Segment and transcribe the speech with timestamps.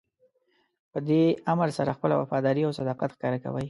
[0.91, 3.59] په دې امر سره خپله وفاداري او صداقت ښکاره کوئ.